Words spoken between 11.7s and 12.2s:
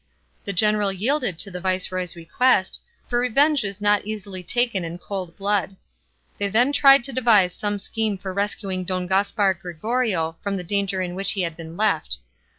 left.